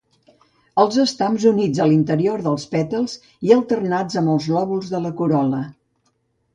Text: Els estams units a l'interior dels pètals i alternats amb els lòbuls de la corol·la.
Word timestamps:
Els 0.83 0.95
estams 1.03 1.45
units 1.49 1.83
a 1.85 1.87
l'interior 1.91 2.43
dels 2.47 2.67
pètals 2.73 3.15
i 3.51 3.55
alternats 3.61 4.21
amb 4.25 4.37
els 4.39 4.53
lòbuls 4.59 4.93
de 4.97 5.07
la 5.09 5.17
corol·la. 5.23 5.67